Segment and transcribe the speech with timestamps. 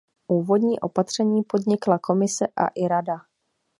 [0.27, 3.17] Úvodní opatření podnikla Komise a i Rada.